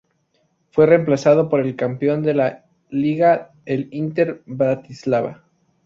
Fue 0.71 0.87
reemplazado 0.87 1.47
por 1.47 1.59
el 1.59 1.75
campeón 1.75 2.23
de 2.23 2.33
la 2.33 2.65
I 2.89 2.95
Liga, 3.03 3.51
el 3.67 3.87
Inter 3.91 4.41
Bratislava. 4.47 5.43